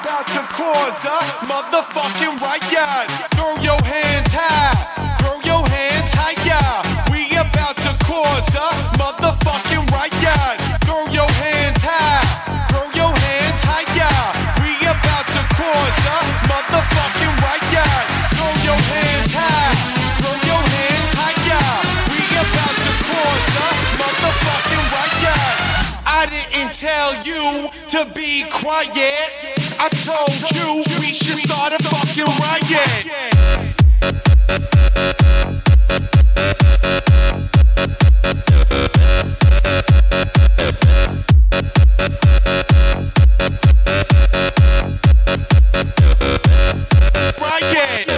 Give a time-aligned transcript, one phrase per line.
[0.00, 1.18] about to cause a
[1.50, 3.10] motherfucking riot.
[3.34, 4.74] Throw your hands high,
[5.18, 6.86] throw your hands higher.
[7.10, 10.54] We about to cause a motherfucking riot.
[10.86, 12.22] Throw your hands high,
[12.70, 14.18] throw your hands higher.
[14.62, 18.04] We about to cause a motherfucking riot.
[18.38, 19.74] Throw your hands high,
[20.22, 21.70] throw your hands higher.
[22.14, 25.42] We about to cause a motherfucking riot.
[26.06, 29.47] I didn't tell you to be quiet.
[29.80, 33.34] I told you we should start a fucking riot.
[47.40, 48.17] Riot.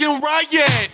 [0.00, 0.90] Fucking riot.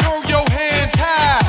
[0.00, 1.45] Throw your hands high,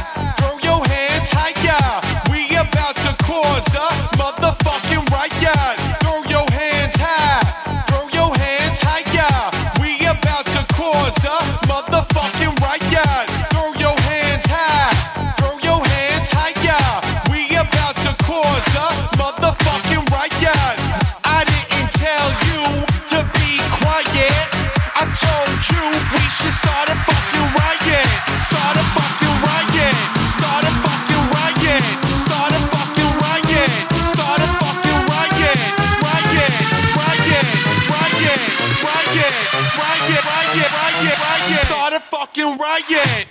[42.85, 43.26] riot.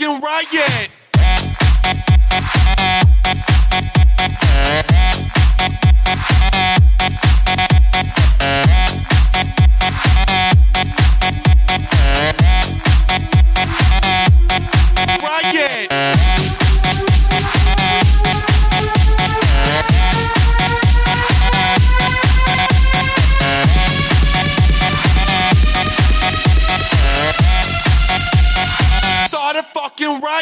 [0.00, 0.90] Fucking riot.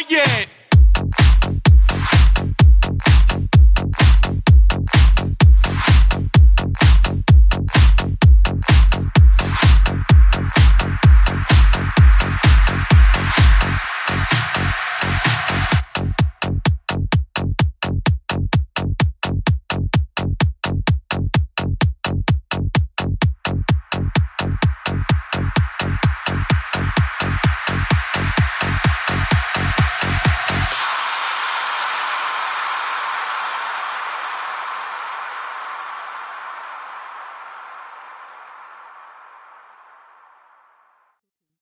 [0.06, 0.57] Yet.